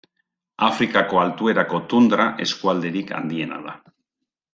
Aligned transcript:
Afrikako 0.67 1.19
altuerako 1.23 1.81
tundra 1.91 2.25
eskualderik 2.47 3.13
handiena 3.19 3.61
da. 3.69 3.77